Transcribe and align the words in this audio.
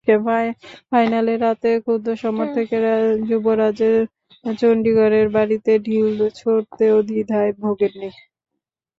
ফাইনালের 0.91 1.39
রাতে 1.41 1.71
ক্ষুব্ধ 1.79 2.07
সমর্থকেরা 2.23 2.93
যুবরাজের 3.27 3.95
চণ্ডীগড়ের 4.55 5.27
বাড়িতে 5.29 5.71
ঢিল 5.85 6.07
ছুড়তেও 6.37 6.97
দ্বিধায় 7.07 7.51
ভোগেননি। 7.59 8.09